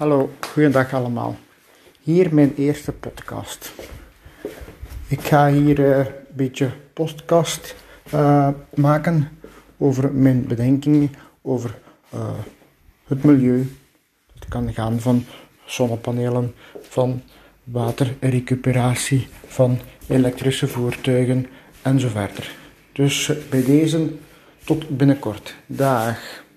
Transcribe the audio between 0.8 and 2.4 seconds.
allemaal. Hier